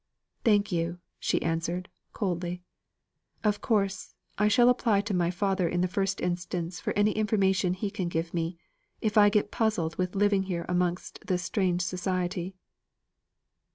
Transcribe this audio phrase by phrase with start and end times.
[0.43, 2.63] "Thank you," she answered, coldly.
[3.43, 7.75] "Of course, I shall apply to my father in the first instance for any information
[7.75, 8.57] he can give me,
[8.99, 12.55] if I get puzzled with living here amongst this strange society."